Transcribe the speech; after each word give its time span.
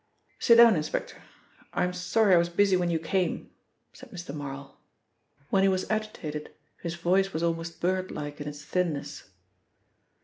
"Sit 0.39 0.55
down, 0.55 0.75
inspector. 0.75 1.17
I'm 1.73 1.93
sorry 1.93 2.33
I 2.33 2.37
was 2.39 2.49
busy 2.49 2.75
when 2.75 2.89
you 2.89 2.97
came," 2.97 3.51
said 3.93 4.09
Mr. 4.09 4.33
Marl. 4.33 4.79
When 5.51 5.61
he 5.61 5.69
was 5.69 5.87
agitated 5.91 6.49
his 6.81 6.95
voice 6.95 7.33
was 7.33 7.43
almost 7.43 7.79
bird 7.79 8.09
like 8.09 8.41
in 8.41 8.47
its 8.47 8.65
thinness. 8.65 9.29